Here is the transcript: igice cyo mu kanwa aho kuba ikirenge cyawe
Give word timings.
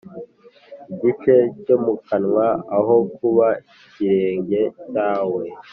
igice 0.91 1.35
cyo 1.63 1.75
mu 1.83 1.93
kanwa 2.07 2.47
aho 2.77 2.95
kuba 3.15 3.47
ikirenge 3.83 4.61
cyawe 4.91 5.43